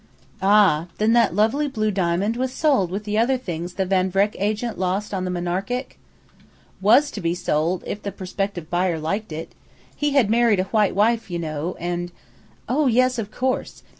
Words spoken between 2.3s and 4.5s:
was sold with the other things the Van Vreck